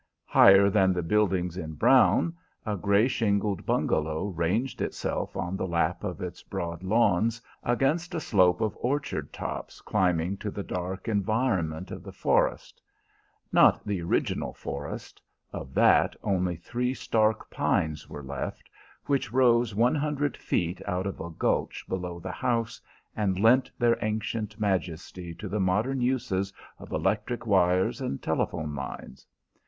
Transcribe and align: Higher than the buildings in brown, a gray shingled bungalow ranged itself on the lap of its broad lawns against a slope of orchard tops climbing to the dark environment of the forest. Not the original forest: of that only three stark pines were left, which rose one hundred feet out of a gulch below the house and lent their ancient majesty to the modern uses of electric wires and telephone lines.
Higher 0.25 0.67
than 0.71 0.93
the 0.93 1.03
buildings 1.03 1.57
in 1.57 1.75
brown, 1.75 2.35
a 2.65 2.75
gray 2.75 3.07
shingled 3.07 3.67
bungalow 3.67 4.29
ranged 4.29 4.81
itself 4.81 5.37
on 5.37 5.55
the 5.55 5.67
lap 5.67 6.03
of 6.03 6.21
its 6.21 6.41
broad 6.41 6.81
lawns 6.81 7.39
against 7.61 8.15
a 8.15 8.19
slope 8.19 8.61
of 8.61 8.75
orchard 8.79 9.31
tops 9.31 9.79
climbing 9.79 10.37
to 10.37 10.49
the 10.49 10.63
dark 10.63 11.07
environment 11.07 11.91
of 11.91 12.01
the 12.01 12.11
forest. 12.11 12.81
Not 13.53 13.85
the 13.85 14.01
original 14.01 14.55
forest: 14.55 15.21
of 15.53 15.75
that 15.75 16.15
only 16.23 16.55
three 16.55 16.95
stark 16.95 17.51
pines 17.51 18.09
were 18.09 18.23
left, 18.23 18.71
which 19.05 19.31
rose 19.31 19.75
one 19.75 19.93
hundred 19.93 20.35
feet 20.35 20.81
out 20.87 21.05
of 21.05 21.19
a 21.21 21.29
gulch 21.29 21.85
below 21.87 22.19
the 22.19 22.31
house 22.31 22.81
and 23.15 23.37
lent 23.39 23.69
their 23.77 23.99
ancient 24.03 24.59
majesty 24.59 25.35
to 25.35 25.47
the 25.47 25.59
modern 25.59 26.01
uses 26.01 26.51
of 26.79 26.91
electric 26.91 27.45
wires 27.45 28.01
and 28.01 28.23
telephone 28.23 28.73
lines. 28.73 29.27